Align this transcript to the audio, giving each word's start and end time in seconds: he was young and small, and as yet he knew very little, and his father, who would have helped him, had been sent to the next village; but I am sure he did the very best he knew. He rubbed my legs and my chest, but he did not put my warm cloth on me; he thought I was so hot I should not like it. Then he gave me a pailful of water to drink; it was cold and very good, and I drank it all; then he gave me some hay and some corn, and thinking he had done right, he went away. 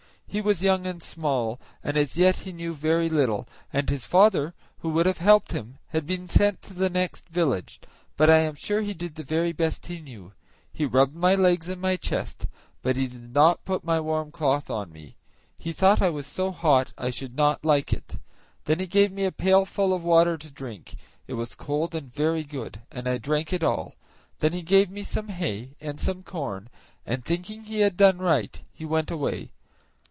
he 0.31 0.39
was 0.39 0.63
young 0.63 0.85
and 0.87 1.03
small, 1.03 1.59
and 1.83 1.97
as 1.97 2.17
yet 2.17 2.37
he 2.37 2.53
knew 2.53 2.73
very 2.73 3.09
little, 3.09 3.45
and 3.73 3.89
his 3.89 4.05
father, 4.05 4.53
who 4.79 4.87
would 4.87 5.05
have 5.05 5.17
helped 5.17 5.51
him, 5.51 5.77
had 5.87 6.07
been 6.07 6.29
sent 6.29 6.61
to 6.61 6.73
the 6.73 6.89
next 6.89 7.27
village; 7.27 7.81
but 8.15 8.29
I 8.29 8.37
am 8.37 8.55
sure 8.55 8.79
he 8.79 8.93
did 8.93 9.15
the 9.15 9.25
very 9.25 9.51
best 9.51 9.87
he 9.87 9.99
knew. 9.99 10.31
He 10.71 10.85
rubbed 10.85 11.13
my 11.17 11.35
legs 11.35 11.67
and 11.67 11.81
my 11.81 11.97
chest, 11.97 12.45
but 12.81 12.95
he 12.95 13.07
did 13.07 13.33
not 13.33 13.65
put 13.65 13.83
my 13.83 13.99
warm 13.99 14.31
cloth 14.31 14.69
on 14.69 14.89
me; 14.93 15.17
he 15.57 15.73
thought 15.73 16.01
I 16.01 16.09
was 16.09 16.27
so 16.27 16.53
hot 16.53 16.93
I 16.97 17.09
should 17.09 17.35
not 17.35 17.65
like 17.65 17.91
it. 17.91 18.17
Then 18.63 18.79
he 18.79 18.87
gave 18.87 19.11
me 19.11 19.25
a 19.25 19.33
pailful 19.33 19.93
of 19.93 20.01
water 20.05 20.37
to 20.37 20.49
drink; 20.49 20.95
it 21.27 21.33
was 21.33 21.55
cold 21.55 21.93
and 21.93 22.09
very 22.09 22.45
good, 22.45 22.79
and 22.89 23.05
I 23.09 23.17
drank 23.17 23.51
it 23.51 23.63
all; 23.63 23.95
then 24.39 24.53
he 24.53 24.61
gave 24.61 24.89
me 24.89 25.03
some 25.03 25.27
hay 25.27 25.71
and 25.81 25.99
some 25.99 26.23
corn, 26.23 26.69
and 27.05 27.25
thinking 27.25 27.63
he 27.65 27.81
had 27.81 27.97
done 27.97 28.19
right, 28.19 28.61
he 28.71 28.85
went 28.85 29.11
away. 29.11 29.51